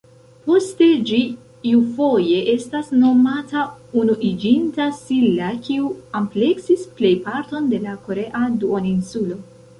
Poste, 0.45 0.85
ĝi 1.09 1.17
iufoje 1.71 2.39
estas 2.53 2.89
nomata 3.03 3.65
Unuiĝinta 4.05 4.89
Silla 5.03 5.51
kiu 5.69 5.93
ampleksis 6.23 6.89
plejparton 6.99 7.71
de 7.77 7.85
la 7.87 7.97
korea 8.09 8.45
duoninsulo. 8.65 9.41